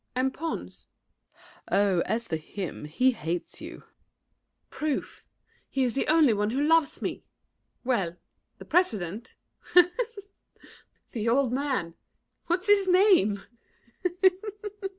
[0.15, 0.25] MARION.
[0.25, 0.85] And Pons?
[1.69, 1.83] SAVERNY.
[1.83, 3.81] Oh, as for him, he hates you!
[3.81, 3.87] MARION.
[4.71, 5.27] Proof
[5.69, 7.23] He is the only one who loves me!
[7.83, 8.17] Well,
[8.57, 9.35] The President?
[11.11, 11.93] The old man!
[12.47, 13.43] What's his name?